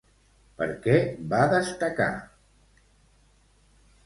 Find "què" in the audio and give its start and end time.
0.85-0.95